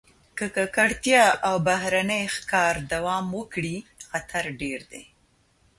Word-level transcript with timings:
که 0.37 0.45
ککړتیا 0.55 1.25
او 1.47 1.55
بهرني 1.67 2.23
ښکار 2.35 2.75
دوام 2.93 3.25
وکړي، 3.37 3.75
خطر 4.07 4.43
ډېر 4.61 4.79
دی. 4.91 5.03